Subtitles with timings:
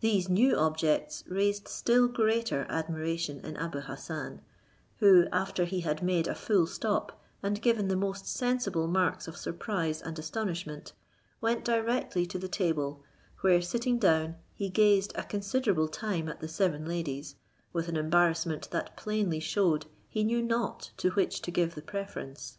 [0.00, 4.40] These new objects raised still greater admiration in Abou Hassan;
[4.96, 9.36] who, after he had made a full stop, and given the most sensible marks of
[9.36, 10.94] surprise and astonishment,
[11.42, 13.02] went directly to the table,
[13.42, 17.36] where sitting down, he gazed a considerable time at the seven ladies,
[17.74, 22.56] with an embarrassment that plainly shewed he knew not to which to give the preference.